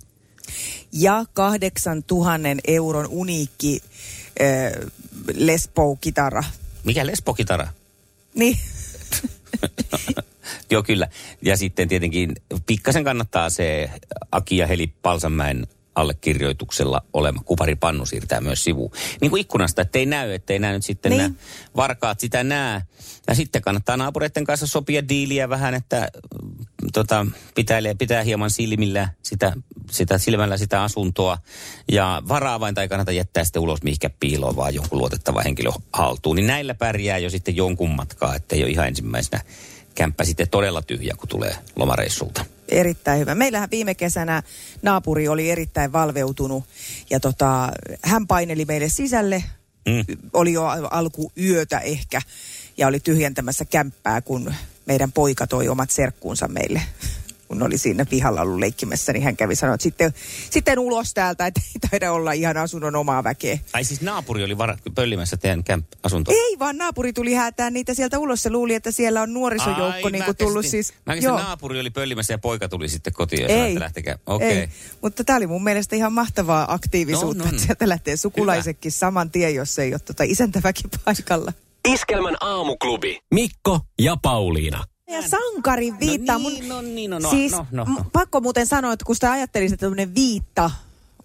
Ja 0.91 1.25
kahdeksan 1.33 2.03
tuhannen 2.03 2.59
euron 2.67 3.07
uniikki 3.09 3.81
ö, 4.41 4.89
Les 5.33 5.67
Paul-kitara. 5.67 6.43
Mikä 6.83 7.05
lesbokitara? 7.05 7.67
Niin, 8.35 8.57
Joo, 10.71 10.83
kyllä. 10.83 11.07
Ja 11.41 11.57
sitten 11.57 11.87
tietenkin 11.87 12.35
pikkasen 12.65 13.03
kannattaa 13.03 13.49
se 13.49 13.89
Aki 14.31 14.57
ja 14.57 14.67
Heli 14.67 14.87
Palsanmäen 15.01 15.67
allekirjoituksella 15.95 17.01
olema 17.13 17.41
kuparipannu 17.45 18.05
siirtää 18.05 18.41
myös 18.41 18.63
sivuun. 18.63 18.91
Niin 19.21 19.29
kuin 19.29 19.41
ikkunasta, 19.41 19.81
ettei 19.81 20.05
näy, 20.05 20.33
ettei 20.33 20.59
näy 20.59 20.73
nyt 20.73 20.85
sitten 20.85 21.09
Niin. 21.09 21.21
nämä 21.21 21.33
varkaat 21.75 22.19
sitä 22.19 22.43
näe. 22.43 22.81
Ja 23.27 23.35
sitten 23.35 23.61
kannattaa 23.61 23.97
naapureiden 23.97 24.43
kanssa 24.43 24.67
sopia 24.67 25.09
diiliä 25.09 25.49
vähän, 25.49 25.73
että 25.73 26.07
mm, 26.43 26.65
tota, 26.93 27.25
pitää, 27.55 27.79
pitää 27.97 28.23
hieman 28.23 28.51
silmillä 28.51 29.09
sitä, 29.23 29.53
sitä, 29.91 30.17
silmällä 30.17 30.57
sitä 30.57 30.83
asuntoa. 30.83 31.37
Ja 31.91 32.21
varaavainta 32.27 32.81
ei 32.81 32.87
kannata 32.87 33.11
jättää 33.11 33.43
sitten 33.43 33.61
ulos 33.61 33.83
mihinkä 33.83 34.09
piiloon, 34.19 34.55
vaan 34.55 34.75
jonkun 34.75 34.99
luotettava 34.99 35.41
henkilö 35.41 35.71
haltuun. 35.93 36.35
Niin 36.35 36.47
näillä 36.47 36.73
pärjää 36.73 37.17
jo 37.17 37.29
sitten 37.29 37.55
jonkun 37.55 37.89
matkaa, 37.95 38.35
ettei 38.35 38.63
ole 38.63 38.71
ihan 38.71 38.87
ensimmäisenä 38.87 39.43
kämppä 39.95 40.23
sitten 40.23 40.49
todella 40.49 40.81
tyhjä, 40.81 41.15
kun 41.17 41.29
tulee 41.29 41.55
lomareissulta. 41.75 42.45
Erittäin 42.69 43.19
hyvä. 43.19 43.35
Meillähän 43.35 43.71
viime 43.71 43.95
kesänä 43.95 44.43
naapuri 44.81 45.27
oli 45.27 45.49
erittäin 45.49 45.91
valveutunut 45.91 46.63
ja 47.09 47.19
tota, 47.19 47.71
hän 48.01 48.27
paineli 48.27 48.65
meille 48.65 48.89
sisälle. 48.89 49.43
Mm. 49.87 50.17
Oli 50.33 50.53
jo 50.53 50.65
alkuyötä 50.91 51.79
ehkä 51.79 52.21
ja 52.77 52.87
oli 52.87 52.99
tyhjentämässä 52.99 53.65
kämppää, 53.65 54.21
kun 54.21 54.53
meidän 54.85 55.11
poika 55.11 55.47
toi 55.47 55.69
omat 55.69 55.89
serkkuunsa 55.89 56.47
meille. 56.47 56.81
Kun 57.47 57.63
oli 57.63 57.77
siinä 57.77 58.05
pihalla 58.05 58.41
ollut 58.41 58.59
leikkimässä, 58.59 59.13
niin 59.13 59.23
hän 59.23 59.37
kävi 59.37 59.55
sanoa, 59.55 59.75
että 59.75 59.83
sitten, 59.83 60.13
sitten 60.49 60.79
ulos 60.79 61.13
täältä, 61.13 61.47
että 61.47 61.61
ei 61.65 61.89
taida 61.89 62.11
olla 62.11 62.31
ihan 62.31 62.57
asunnon 62.57 62.95
omaa 62.95 63.23
väkeä. 63.23 63.59
Ai 63.73 63.83
siis 63.83 64.01
naapuri 64.01 64.43
oli 64.43 64.57
var- 64.57 64.77
pöllimässä 64.95 65.37
teidän 65.37 65.63
camp-asuntoa? 65.63 66.33
Ei 66.33 66.59
vaan 66.59 66.77
naapuri 66.77 67.13
tuli 67.13 67.33
häätää 67.33 67.69
niitä 67.69 67.93
sieltä 67.93 68.19
ulos. 68.19 68.43
Se 68.43 68.49
luuli, 68.49 68.73
että 68.73 68.91
siellä 68.91 69.21
on 69.21 69.33
nuorisojoukko 69.33 69.83
Ai, 70.07 70.11
niin 70.11 70.17
mä 70.21 70.25
kuin 70.25 70.37
tullut 70.37 70.65
siis. 70.65 70.93
Mä 71.05 71.13
käsitin, 71.15 71.35
naapuri 71.35 71.79
oli 71.79 71.89
pöllimässä 71.89 72.33
ja 72.33 72.37
poika 72.37 72.69
tuli 72.69 72.89
sitten 72.89 73.13
kotiin 73.13 73.41
ja 73.41 73.47
sanoi, 73.47 73.63
Ei, 73.63 73.67
että 73.71 73.79
lähtekää. 73.79 74.17
Okei. 74.25 74.57
ei. 74.57 74.69
Mutta 75.01 75.23
tämä 75.23 75.37
oli 75.37 75.47
mun 75.47 75.63
mielestä 75.63 75.95
ihan 75.95 76.13
mahtavaa 76.13 76.73
aktiivisuutta, 76.73 77.37
No, 77.37 77.45
no, 77.45 77.51
no. 77.51 77.55
että 77.55 77.65
sieltä 77.65 77.89
lähtee 77.89 78.17
sukulaisetkin 78.17 78.91
saman 78.91 79.31
tien, 79.31 79.55
jos 79.55 79.79
ei 79.79 79.93
ole 79.93 79.99
tota 79.99 80.23
isäntäväki 80.23 80.83
paikalla. 81.05 81.53
Iskelmän 81.87 82.35
aamuklubi. 82.39 83.19
Mikko 83.33 83.79
ja 83.99 84.17
Pauliina. 84.21 84.83
Ja 85.07 85.21
sankarin 85.27 85.99
viittaa. 85.99 86.37
No 86.37 86.49
niin, 86.49 86.69
no 86.69 86.81
niin, 86.81 87.11
no, 87.11 87.19
no, 87.19 87.29
siis, 87.29 87.51
no, 87.51 87.67
no, 87.71 87.83
no. 87.83 88.05
pakko 88.13 88.41
muuten 88.41 88.67
sanoa, 88.67 88.93
että 88.93 89.05
kun 89.05 89.15
sitä 89.15 89.31
ajattelin, 89.31 89.73
että 89.73 89.77
tämmöinen 89.77 90.15
viitta 90.15 90.71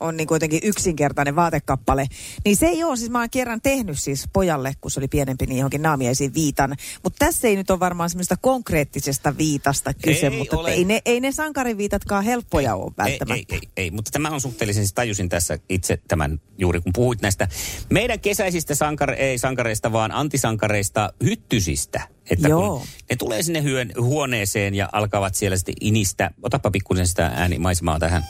on 0.01 0.17
niin 0.17 0.27
kuitenkin 0.27 0.61
yksinkertainen 0.63 1.37
vaatekappale, 1.37 2.07
niin 2.45 2.57
se 2.57 2.67
ei 2.67 2.85
ole, 2.85 2.97
siis 2.97 3.11
mä 3.11 3.19
oon 3.19 3.31
kerran 3.31 3.61
tehnyt 3.61 3.99
siis 3.99 4.25
pojalle, 4.33 4.73
kun 4.81 4.91
se 4.91 5.01
oli 5.01 5.09
pienempi, 5.09 5.47
niin 5.47 5.59
johonkin 5.59 5.83
naamiaisiin 5.83 6.35
viitan. 6.35 6.77
Mutta 7.03 7.27
tässä 7.27 7.49
ei 7.49 7.57
nyt 7.57 7.71
ole 7.71 7.81
varmaan 7.81 8.11
semmoista 8.11 8.37
konkreettisesta 8.41 9.37
viitasta 9.39 9.95
kyse, 9.95 10.27
Ei 10.27 10.39
mutta 10.39 10.57
ole. 10.59 10.71
ei 10.71 10.85
ne, 10.85 11.03
ei 11.05 11.21
ne 11.21 11.33
sankarin 11.33 11.79
viitatkaan 11.79 12.25
helppoja 12.25 12.75
ole 12.75 12.91
Ei, 12.91 12.97
välttämättä. 12.97 13.55
ei, 13.55 13.61
ei, 13.63 13.69
ei, 13.77 13.91
mutta 13.91 14.11
tämä 14.11 14.29
on 14.29 14.41
suhteellisen, 14.41 14.83
siis 14.85 14.93
tajusin 14.95 15.29
tässä 15.29 15.59
itse 15.69 15.99
tämän 16.09 16.41
juuri 16.59 16.81
kun 16.81 16.93
puhuit 16.93 17.23
näistä 17.23 17.49
meidän 17.91 18.21
kesäisistä 18.21 18.75
sankar, 18.75 19.11
ei 19.11 19.39
sankareista, 19.39 19.93
vaan 19.93 20.13
antisankareista, 20.13 21.13
hyttysistä. 21.25 22.09
Että 22.31 22.49
Joo. 22.49 22.79
kun 22.79 22.87
ne 23.11 23.17
tulee 23.17 23.43
sinne 23.43 23.63
hyön, 23.63 23.93
huoneeseen 24.01 24.75
ja 24.75 24.89
alkavat 24.93 25.35
siellä 25.35 25.57
sitten 25.57 25.75
inistä, 25.81 26.31
otapa 26.43 26.71
pikkusen 26.71 27.07
sitä 27.07 27.27
äänimaisemaa 27.27 27.99
tähän. 27.99 28.23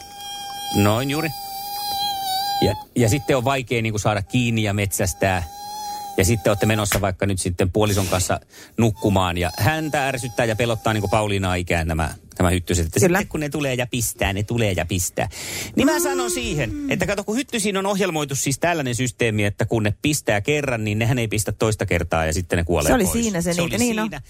Noin 0.77 1.11
juuri. 1.11 1.29
Ja, 2.61 2.75
ja 2.97 3.09
sitten 3.09 3.37
on 3.37 3.45
vaikea 3.45 3.83
niin 3.83 3.93
kuin 3.93 4.01
saada 4.01 4.23
kiinni 4.23 4.63
ja 4.63 4.75
metsästää. 4.75 5.43
Ja 6.17 6.25
sitten 6.25 6.51
olette 6.51 6.67
menossa 6.67 7.01
vaikka 7.01 7.27
nyt 7.27 7.41
sitten 7.41 7.73
puolison 7.73 8.07
kanssa 8.07 8.41
nukkumaan. 8.77 9.39
Ja 9.39 9.51
häntä 9.59 10.09
ärsyttää 10.09 10.47
ja 10.47 10.57
pelottaa 10.57 10.93
niin 10.93 11.01
kuin 11.01 11.11
Pauliinaa 11.11 11.55
ikään 11.55 11.89
nämä, 11.89 12.15
nämä 12.39 12.51
hyttyset. 12.51 12.87
Että 12.87 13.01
Kyllä. 13.01 13.19
sitten 13.19 13.31
kun 13.31 13.41
ne 13.41 13.49
tulee 13.49 13.75
ja 13.75 13.87
pistää, 13.87 14.33
ne 14.33 14.43
tulee 14.43 14.73
ja 14.73 14.87
pistää. 14.87 15.29
Niin 15.77 15.87
mä 15.87 16.01
sanon 16.01 16.31
siihen, 16.31 16.71
että 16.89 17.07
kato 17.07 17.25
kun 17.25 17.37
hyttysiin 17.37 17.77
on 17.77 17.87
ohjelmoitu 17.87 18.35
siis 18.35 18.59
tällainen 18.59 18.95
systeemi, 18.95 19.45
että 19.45 19.65
kun 19.65 19.83
ne 19.83 19.95
pistää 20.03 20.41
kerran, 20.41 20.85
niin 20.85 20.99
nehän 20.99 21.19
ei 21.19 21.29
pistä 21.29 21.53
toista 21.53 21.87
kertaa 21.87 22.27
ja 22.27 22.33
sitten 22.33 22.57
ne 22.57 22.65
kuolee 22.65 22.89
Se 22.89 22.95
oli 22.95 23.05
pois. 23.05 23.13
siinä 23.13 23.41
se 23.41 23.53
se 23.53 23.63
niitä, 23.63 23.77
oli 23.77 23.85
niin 23.85 23.95
siinä. 23.95 24.23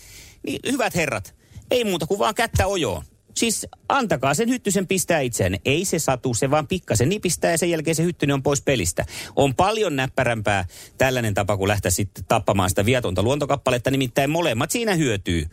Niin, 0.43 0.61
hyvät 0.73 0.95
herrat, 0.95 1.35
ei 1.71 1.85
muuta 1.85 2.07
kuin 2.07 2.19
vaan 2.19 2.35
kättä 2.35 2.67
ojoon. 2.67 3.05
Siis 3.35 3.67
antakaa 3.89 4.35
sen 4.35 4.49
hyttysen 4.49 4.87
pistää 4.87 5.21
itseään. 5.21 5.57
Ei 5.65 5.85
se 5.85 5.99
satu, 5.99 6.35
se 6.35 6.51
vaan 6.51 6.67
pikkasen 6.67 7.09
nipistää 7.09 7.51
ja 7.51 7.59
sen 7.59 7.71
jälkeen 7.71 7.95
se 7.95 8.03
hyttynen 8.03 8.35
on 8.35 8.43
pois 8.43 8.63
pelistä. 8.63 9.05
On 9.37 9.55
paljon 9.55 9.97
näppärämpää 9.97 10.65
tällainen 10.99 11.35
tapa, 11.35 11.57
kuin 11.57 11.69
lähteä 11.69 11.91
sitten 11.91 12.25
tappamaan 12.29 12.69
sitä 12.69 12.85
viatonta 12.85 13.23
luontokappaletta. 13.23 13.91
Nimittäin 13.91 14.31
molemmat 14.31 14.71
siinä 14.71 14.95
hyötyy. 14.95 15.47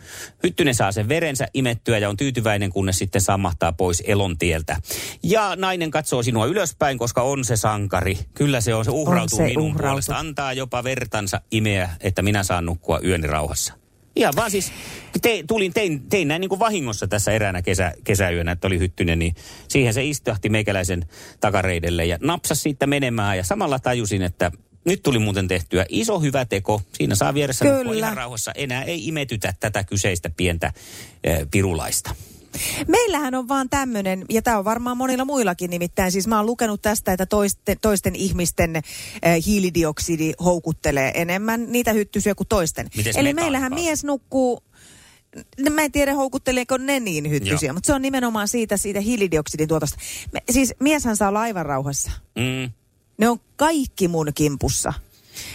Hyttynen 0.43 0.75
saa 0.75 0.91
sen 0.91 1.09
verensä 1.09 1.47
imettyä 1.53 1.97
ja 1.97 2.09
on 2.09 2.17
tyytyväinen, 2.17 2.69
kunnes 2.69 2.97
sitten 2.97 3.21
sammahtaa 3.21 3.73
pois 3.73 4.03
elontieltä. 4.05 4.81
Ja 5.23 5.55
nainen 5.55 5.91
katsoo 5.91 6.23
sinua 6.23 6.45
ylöspäin, 6.45 6.97
koska 6.97 7.21
on 7.21 7.45
se 7.45 7.55
sankari. 7.55 8.17
Kyllä 8.33 8.61
se 8.61 8.75
on, 8.75 8.85
se 8.85 8.91
uhrautuu 8.91 9.37
se 9.37 9.43
minun 9.43 9.63
uhrautuu. 9.63 9.89
puolesta. 9.89 10.17
Antaa 10.17 10.53
jopa 10.53 10.83
vertansa 10.83 11.41
imeä, 11.51 11.89
että 12.01 12.21
minä 12.21 12.43
saan 12.43 12.65
nukkua 12.65 12.99
yöni 13.03 13.27
rauhassa. 13.27 13.73
Ihan 14.17 14.33
vaan 14.35 14.51
siis, 14.51 14.71
te, 15.21 15.43
tulin, 15.47 15.73
tein, 15.73 16.09
tein 16.09 16.27
näin 16.27 16.41
niin 16.41 16.49
kuin 16.49 16.59
vahingossa 16.59 17.07
tässä 17.07 17.31
eräänä 17.31 17.61
kesä, 17.61 17.93
kesäyönä, 18.03 18.51
että 18.51 18.67
oli 18.67 18.79
hyttynen, 18.79 19.19
niin 19.19 19.35
siihen 19.67 19.93
se 19.93 20.05
istahti 20.05 20.49
meikäläisen 20.49 21.05
takareidelle 21.39 22.05
ja 22.05 22.17
napsasi 22.21 22.61
siitä 22.61 22.87
menemään. 22.87 23.37
Ja 23.37 23.43
samalla 23.43 23.79
tajusin, 23.79 24.21
että 24.21 24.51
nyt 24.85 25.03
tuli 25.03 25.19
muuten 25.19 25.47
tehtyä 25.47 25.85
iso 25.89 26.19
hyvä 26.19 26.45
teko. 26.45 26.81
Siinä 26.93 27.15
saa 27.15 27.33
vieressä 27.33 27.65
ihan 27.95 28.17
rauhassa. 28.17 28.51
Enää 28.55 28.83
ei 28.83 29.07
imetytä 29.07 29.53
tätä 29.59 29.83
kyseistä 29.83 30.29
pientä 30.37 30.73
eh, 31.23 31.47
pirulaista. 31.51 32.15
Meillähän 32.87 33.35
on 33.35 33.47
vaan 33.47 33.69
tämmöinen, 33.69 34.25
ja 34.29 34.41
tämä 34.41 34.57
on 34.57 34.65
varmaan 34.65 34.97
monilla 34.97 35.25
muillakin 35.25 35.69
nimittäin, 35.69 36.11
siis 36.11 36.27
mä 36.27 36.37
oon 36.37 36.45
lukenut 36.45 36.81
tästä, 36.81 37.13
että 37.13 37.25
toisten, 37.25 37.79
toisten 37.81 38.15
ihmisten 38.15 38.75
äh, 38.75 38.83
hiilidioksidi 39.45 40.33
houkuttelee 40.43 41.11
enemmän 41.15 41.71
niitä 41.71 41.93
hyttysiä 41.93 42.35
kuin 42.35 42.47
toisten. 42.47 42.87
Mites 42.97 43.15
Eli 43.15 43.33
meillähän 43.33 43.71
taas? 43.71 43.81
mies 43.81 44.03
nukkuu, 44.03 44.63
mä 45.69 45.81
en 45.81 45.91
tiedä 45.91 46.13
houkutteleeko 46.13 46.77
ne 46.77 46.99
niin 46.99 47.29
hyttysiä, 47.29 47.67
Joo. 47.67 47.73
mutta 47.73 47.87
se 47.87 47.93
on 47.93 48.01
nimenomaan 48.01 48.47
siitä, 48.47 48.77
siitä 48.77 48.99
hiilidioksidin 48.99 49.67
tuotosta. 49.67 49.97
Me, 50.33 50.41
siis 50.51 50.73
mieshän 50.79 51.17
saa 51.17 51.33
laivan 51.33 51.65
rauhassa. 51.65 52.11
Mm. 52.35 52.71
Ne 53.17 53.29
on 53.29 53.39
kaikki 53.55 54.07
mun 54.07 54.31
kimpussa. 54.35 54.93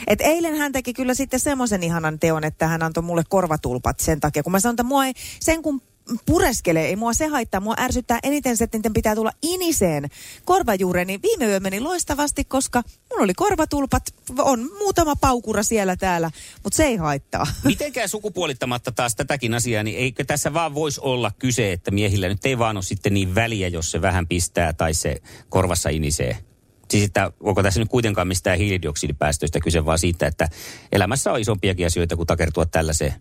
Et 0.07 0.21
eilen 0.21 0.57
hän 0.57 0.73
teki 0.73 0.93
kyllä 0.93 1.15
sitten 1.15 1.41
semmoisen 1.41 1.83
ihanan 1.83 2.19
teon, 2.19 2.45
että 2.45 2.69
hän 2.69 2.83
antoi 2.83 3.03
mulle 3.03 3.23
korvatulpat 3.29 4.01
sen 4.01 4.21
takia. 4.21 4.43
Kun 4.43 4.53
mä 4.53 4.61
sanon, 4.61 4.73
että 4.73 4.83
mua 4.83 5.07
ei, 5.07 5.13
sen 5.41 5.63
kun 5.63 5.83
pureskelee, 6.27 6.87
ei 6.87 6.97
mua 6.97 7.13
se 7.13 7.27
haittaa. 7.27 7.61
Mua 7.61 7.75
ärsyttää 7.79 8.19
eniten 8.23 8.57
se, 8.57 8.65
että 8.65 8.79
niiden 8.79 8.93
pitää 8.93 9.15
tulla 9.15 9.33
iniseen 9.43 10.09
korvajuureen. 10.45 11.07
Niin 11.07 11.23
viime 11.23 11.47
yö 11.47 11.61
meni 11.61 11.81
loistavasti, 11.81 12.45
koska 12.45 12.83
mun 13.11 13.23
oli 13.23 13.35
korvatulpat, 13.35 14.03
on 14.39 14.71
muutama 14.79 15.17
paukura 15.17 15.63
siellä 15.63 15.97
täällä, 15.97 16.31
mutta 16.65 16.77
se 16.77 16.85
ei 16.85 16.97
haittaa. 16.97 17.47
Mitenkään 17.65 18.09
sukupuolittamatta 18.09 18.93
taas 18.93 19.17
tätäkin 19.17 19.55
asiaa, 19.55 19.83
niin 19.83 19.99
eikö 19.99 20.25
tässä 20.25 20.55
vaan 20.55 20.75
voisi 20.75 21.01
olla 21.01 21.33
kyse, 21.39 21.73
että 21.73 21.91
miehillä 21.91 22.29
nyt 22.29 22.47
ei 22.47 22.59
vaan 22.59 22.77
ole 22.77 22.85
sitten 22.85 23.15
niin 23.15 23.35
väliä, 23.35 23.69
jos 23.69 23.91
se 23.91 24.03
vähän 24.03 24.27
pistää 24.27 24.73
tai 24.73 24.95
se 24.95 25.17
korvassa 25.49 25.89
inisee? 25.89 26.52
Siis 26.93 27.05
että 27.05 27.33
onko 27.41 27.63
tässä 27.63 27.81
nyt 27.81 27.89
kuitenkaan 27.89 28.29
mistään 28.29 28.59
hiilidioksidipäästöistä 28.59 29.61
kyse, 29.61 29.85
vaan 29.85 29.99
siitä, 29.99 30.27
että 30.27 30.49
elämässä 30.93 31.33
on 31.33 31.41
isompiakin 31.41 31.87
asioita 31.87 32.17
kuin 32.17 32.27
takertua 32.27 32.67
tällaiseen. 32.67 33.15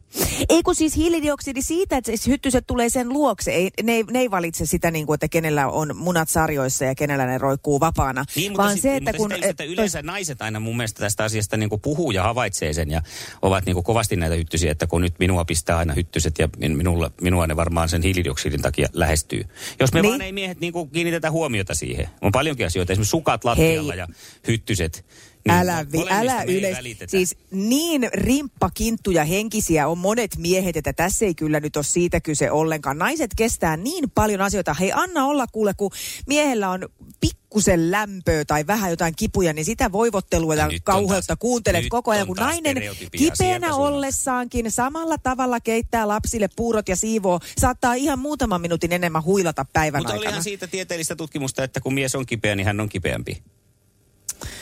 Ei 0.49 0.63
kun 0.63 0.75
siis 0.75 0.95
hiilidioksidi 0.95 1.61
siitä, 1.61 1.97
että 1.97 2.11
siis 2.11 2.27
hyttyset 2.27 2.67
tulee 2.67 2.89
sen 2.89 3.09
luokse. 3.09 3.51
Ei, 3.51 3.69
ne, 3.83 3.93
ei, 3.93 4.03
ne 4.11 4.19
ei 4.19 4.31
valitse 4.31 4.65
sitä, 4.65 4.91
niin 4.91 5.05
kuin, 5.05 5.15
että 5.15 5.27
kenellä 5.27 5.67
on 5.67 5.95
munat 5.95 6.29
sarjoissa 6.29 6.85
ja 6.85 6.95
kenellä 6.95 7.25
ne 7.25 7.37
roikkuu 7.37 7.79
vapaana. 7.79 8.25
Niin, 8.35 8.51
mutta 8.51 8.63
vaan 8.63 8.73
sit, 8.73 8.81
se, 8.81 8.95
että 8.95 9.11
mutta 9.11 9.17
kun... 9.17 9.31
sitä, 9.35 9.49
että 9.49 9.63
yleensä 9.63 10.01
naiset 10.01 10.41
aina 10.41 10.59
mun 10.59 10.77
mielestä 10.77 10.99
tästä 10.99 11.23
asiasta 11.23 11.57
niin 11.57 11.69
kuin 11.69 11.81
puhuu 11.81 12.11
ja 12.11 12.23
havaitsee 12.23 12.73
sen 12.73 12.91
ja 12.91 13.01
ovat 13.41 13.65
niin 13.65 13.73
kuin 13.73 13.83
kovasti 13.83 14.15
näitä 14.15 14.35
hyttysiä, 14.35 14.71
että 14.71 14.87
kun 14.87 15.01
nyt 15.01 15.13
minua 15.19 15.45
pistää 15.45 15.77
aina 15.77 15.93
hyttyset 15.93 16.39
ja 16.39 16.49
min- 16.57 16.77
minulla, 16.77 17.11
minua 17.21 17.47
ne 17.47 17.55
varmaan 17.55 17.89
sen 17.89 18.01
hiilidioksidin 18.01 18.61
takia 18.61 18.87
lähestyy. 18.93 19.43
Jos 19.79 19.93
me 19.93 20.01
Niin. 20.01 20.09
vaan 20.09 20.21
ei 20.21 20.31
miehet 20.31 20.59
niin 20.59 20.73
kuin 20.73 20.89
kiinnitetä 20.89 21.31
huomiota 21.31 21.75
siihen. 21.75 22.09
On 22.21 22.31
paljonkin 22.31 22.65
asioita, 22.65 22.93
esimerkiksi 22.93 23.11
sukat 23.11 23.45
Hei. 23.61 23.97
ja 23.97 24.07
hyttyset. 24.47 25.05
Niin 25.45 25.57
Älä, 25.57 25.85
vi, 25.91 26.05
älä 26.09 26.43
yleis. 26.43 26.77
Siis 27.07 27.35
niin 27.51 28.09
rimppakinttuja 28.13 29.23
henkisiä 29.23 29.87
on 29.87 29.97
monet 29.97 30.37
miehet, 30.37 30.77
että 30.77 30.93
tässä 30.93 31.25
ei 31.25 31.35
kyllä 31.35 31.59
nyt 31.59 31.75
ole 31.75 31.83
siitä 31.83 32.21
kyse 32.21 32.51
ollenkaan. 32.51 32.97
Naiset 32.97 33.31
kestää 33.37 33.77
niin 33.77 34.09
paljon 34.09 34.41
asioita. 34.41 34.73
Hei, 34.73 34.91
anna 34.91 35.25
olla 35.25 35.45
kuule, 35.51 35.73
kun 35.77 35.91
miehellä 36.27 36.69
on 36.69 36.89
pikkusen 37.21 37.91
lämpöä 37.91 38.45
tai 38.45 38.67
vähän 38.67 38.89
jotain 38.89 39.13
kipuja, 39.15 39.53
niin 39.53 39.65
sitä 39.65 39.91
voivottelua 39.91 40.55
ja 40.55 40.69
kauheutta 40.83 41.27
taas- 41.27 41.39
kuuntelet 41.39 41.85
koko 41.89 42.11
ajan, 42.11 42.27
kun 42.27 42.37
nainen 42.37 42.75
kipeänä 43.17 43.75
ollessaankin 43.75 44.71
samalla 44.71 45.17
tavalla 45.17 45.59
keittää 45.59 46.07
lapsille 46.07 46.49
puurot 46.55 46.89
ja 46.89 46.95
siivoo. 46.95 47.39
Saattaa 47.57 47.93
ihan 47.93 48.19
muutaman 48.19 48.61
minuutin 48.61 48.91
enemmän 48.93 49.23
huilata 49.23 49.65
päivän 49.73 49.99
Mutta 49.99 50.13
aikana. 50.13 50.29
olihan 50.29 50.43
siitä 50.43 50.67
tieteellistä 50.67 51.15
tutkimusta, 51.15 51.63
että 51.63 51.79
kun 51.79 51.93
mies 51.93 52.15
on 52.15 52.25
kipeä, 52.25 52.55
niin 52.55 52.65
hän 52.65 52.79
on 52.79 52.89
kipeämpi. 52.89 53.43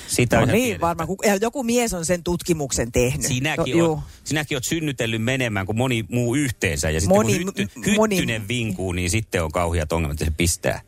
Siitä 0.08 0.40
on 0.40 0.48
No 0.48 0.54
niin, 0.54 0.64
tiedettä. 0.64 0.82
varmaan. 0.88 1.10
Joku 1.42 1.64
mies 1.64 1.94
on 1.94 2.06
sen 2.06 2.24
tutkimuksen 2.24 2.92
tehnyt. 2.92 3.26
Sinäkin, 3.26 3.78
Jo- 3.78 3.90
oot, 3.90 4.00
sinäkin 4.24 4.56
oot 4.56 4.64
synnytellyt 4.64 5.24
menemään 5.24 5.66
kuin 5.66 5.78
moni 5.78 6.06
muu 6.12 6.36
yhteensä. 6.36 6.90
Ja 6.90 7.02
sitten 7.02 7.18
Moni- 7.18 7.38
kun 7.38 7.54
hytty, 7.58 7.66
m- 7.92 7.96
moni- 7.96 8.16
hyttynen 8.16 8.48
vinkuu, 8.48 8.92
niin 8.92 9.10
sitten 9.10 9.44
on 9.44 9.52
kauheat 9.52 9.92
ongelmat, 9.94 10.14
että 10.22 10.26
se 10.26 10.38
pistää. 10.38 10.82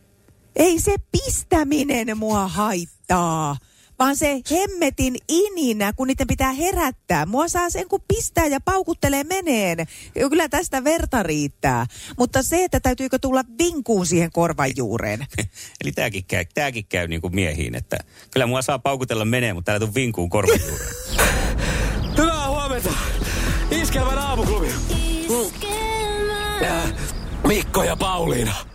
Ei 0.56 0.80
se 0.80 0.96
pistäminen 1.12 2.18
mua 2.18 2.48
haittaa, 2.48 3.58
vaan 4.01 4.15
se 4.15 4.41
hemmetin 4.51 5.15
ininä, 5.27 5.93
kun 5.93 6.08
niiden 6.08 6.27
pitää 6.27 6.51
herättää. 6.51 7.25
Mua 7.25 7.48
saa 7.48 7.70
sen, 7.70 7.88
kun 7.88 8.01
pistää 8.08 8.46
ja 8.46 8.60
paukuttelee 8.65 9.24
meneen. 9.24 9.77
Kyllä 10.13 10.50
tästä 10.50 10.84
verta 10.84 11.24
riittää. 11.24 11.86
Mutta 12.17 12.43
se, 12.43 12.63
että 12.63 12.79
täytyykö 12.79 13.20
tulla 13.20 13.43
vinkuun 13.58 14.05
siihen 14.05 14.31
korvan 14.31 14.70
juureen. 14.75 15.27
Eli 15.84 15.91
tämäkin 15.91 16.25
käy, 16.25 16.46
tääkin 16.53 16.85
käy 16.90 17.07
niin 17.07 17.22
kuin 17.22 17.35
miehiin, 17.35 17.75
että 17.75 17.98
kyllä 18.31 18.46
mua 18.46 18.61
saa 18.61 18.79
paukutella 18.79 19.25
menee, 19.25 19.53
mutta 19.53 19.72
täällä 19.72 19.85
tuu 19.85 19.96
vinkuun 19.96 20.29
korvan 20.29 20.59
juureen. 20.68 20.96
Hyvää 22.18 22.50
huomenta. 22.50 22.94
Iskelmän 23.72 24.18
aamuklubi. 24.18 24.68
Äh, 26.64 26.94
Mikko 27.48 27.83
ja 27.83 27.96
Pauliina. 27.96 28.71